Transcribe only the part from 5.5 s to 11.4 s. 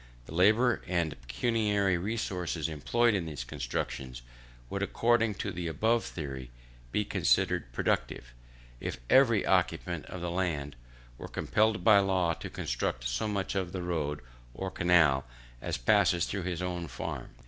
the above theory, be considered productive, if every occupier of land were